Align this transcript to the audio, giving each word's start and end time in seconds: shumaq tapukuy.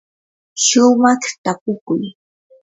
shumaq 0.65 1.21
tapukuy. 1.43 2.03